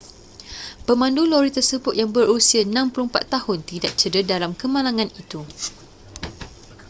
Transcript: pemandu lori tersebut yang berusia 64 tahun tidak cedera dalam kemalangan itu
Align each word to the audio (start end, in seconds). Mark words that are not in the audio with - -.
pemandu 0.89 1.21
lori 1.31 1.51
tersebut 1.57 1.93
yang 2.01 2.09
berusia 2.17 2.61
64 2.65 3.21
tahun 3.33 3.57
tidak 3.71 3.91
cedera 4.01 4.25
dalam 4.33 4.51
kemalangan 4.61 5.09
itu 5.23 5.41